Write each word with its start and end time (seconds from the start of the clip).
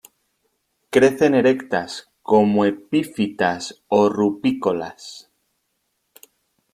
Crecen 0.89 1.35
erectas, 1.35 2.09
como 2.23 2.65
epífitas 2.65 3.83
o 3.87 4.09
rupícolas. 4.09 5.29